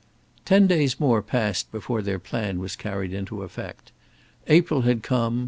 [0.45, 3.91] Ten days more passed before their plan was carried into effect.
[4.47, 5.39] April had come.